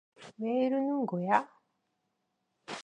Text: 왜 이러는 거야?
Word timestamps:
왜 0.39 0.65
이러는 0.65 1.05
거야? 1.05 1.47